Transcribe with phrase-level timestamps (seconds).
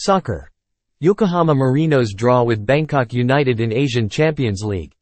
[0.00, 0.48] Soccer.
[1.00, 4.94] Yokohama Marinos draw with Bangkok United in Asian Champions League.